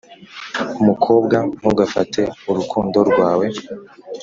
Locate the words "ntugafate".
1.59-2.21